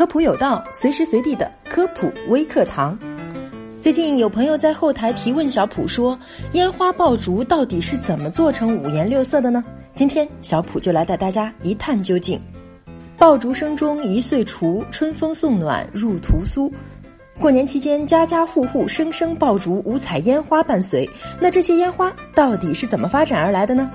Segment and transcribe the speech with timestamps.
[0.00, 2.98] 科普有道，随时随地的科普微课堂。
[3.82, 6.18] 最近有朋友在后台提问小普说，
[6.52, 9.62] 烟花爆竹到底是怎么做成五颜六色的呢？
[9.94, 12.40] 今天小普就来带大家一探究竟。
[13.18, 16.72] 爆竹声中一岁除，春风送暖入屠苏。
[17.38, 21.06] 过年期间，家家户户声声爆竹，五彩烟花伴随。
[21.38, 23.90] 那这些烟花到底是怎么发展而来的呢？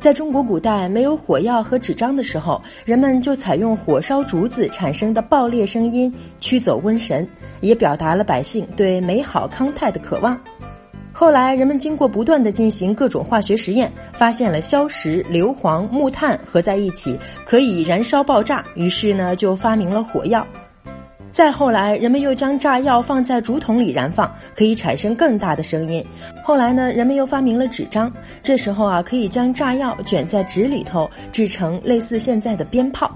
[0.00, 6.10] 在中国古代没有火药和纸张的时候，人们就采用火烧竹子产生的爆裂声音
[6.40, 7.28] 驱走瘟神，
[7.60, 10.40] 也表达了百姓对美好康泰的渴望。
[11.12, 20.46] 后来，人们经过不断的进行各种化学实验，发现了硝石、硫磺、木炭合在一起可以燃烧爆炸，于是呢就发明了火药。
[21.32, 26.04] 再后来，人们又将炸药放在竹筒里燃放，可以产生更大的声音。
[26.42, 28.12] 后来呢，人们又发明了纸张，
[28.42, 33.10] 这时候啊，可以将炸药卷在纸里头，制成类似现在的鞭炮。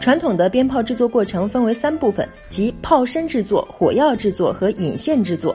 [0.00, 5.54] 传统的鞭炮制作过程分为三部分，即炮身制作、火药制作和引线制作。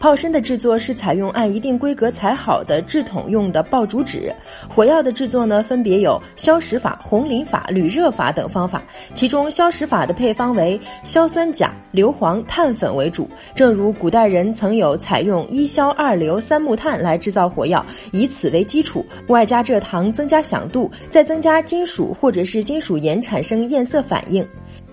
[0.00, 4.32] 炮身的制作是采用按一定规格裁好的制筒用的爆竹纸，
[4.68, 8.82] 火药的制作呢分别有硝石法、红磷法、铝热法等方法。
[9.14, 24.46] 其中硝石法的配方为硝酸钾、硫磺、碳粉为主，正如古代人曾有采用一硝二硫三木炭来制造火药，以此为基础，外加蔗糖增加响度，再增加金属或者是金属盐产生焰色反应。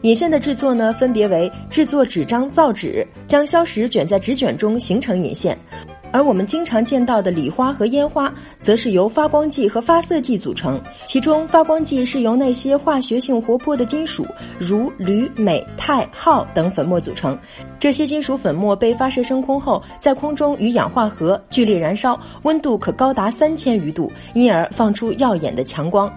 [0.06, 5.56] 引线的制作呢，分别为制作纸张、造纸，将硝石卷在纸卷中形成引线；
[6.12, 10.80] 而我们经常见到的礼花和烟花，则是由发光剂和发色剂组成。
[11.08, 14.24] 其中，发光剂是由那些化学性活泼的金属，
[14.60, 17.36] 如铝、镁、钛、锆等粉末组成。
[17.80, 26.08] 这些金属粉末被发射升空后，在空中与氧化合，剧烈燃烧，温度可高达三千余度，因而放出耀眼的强光。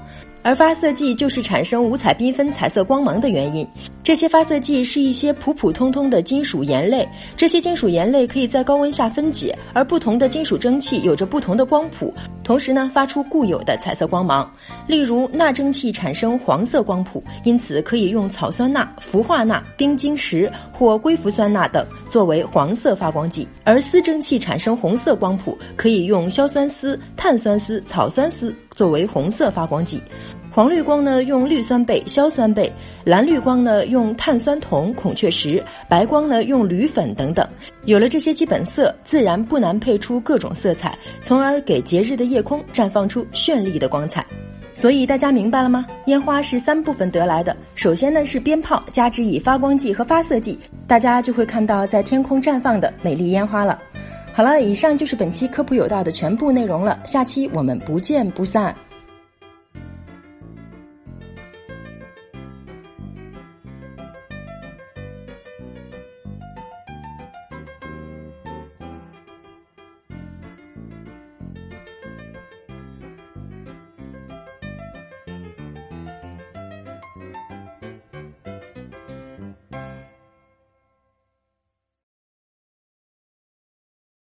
[0.43, 3.67] 而发色剂就是产生五彩缤纷彩色光芒的原因。
[4.03, 14.51] 这些发色剂是一些普普通通的金属盐类，这些金属盐类可以在高温下分解，而不同的金属蒸汽有着不同的光谱，同时呢发出固有的彩色光芒。
[14.87, 30.03] 例如钠蒸汽产生黄色光谱，因此可以用草酸钠、氟化钠、冰晶石或硅氟酸钠等作为黄色发光剂；而丝蒸汽产生红色光谱，可以用硝酸丝、碳酸丝、草酸丝作为红色发光剂。
[30.51, 32.69] 黄绿光呢，用氯酸钡、硝酸钡；
[33.05, 37.47] 蓝绿光呢，用碳酸铜、孔雀石；白光呢，用铝粉等等。
[37.85, 44.27] 有了这些基本色，自然不难配出各种色彩，从而给节日的夜空绽放出绚丽的光彩。
[44.81, 45.85] 所以大家明白了吗？
[46.07, 47.57] 烟花是三部分得来的。
[47.75, 50.57] 首先呢是鞭炮，加之以发光剂和发色剂，
[50.87, 53.77] 大家就会看到在天空绽放的美丽烟花了。
[54.33, 58.73] 好了，以上就是本期科普有道的全部内容了，下期我们不见不散。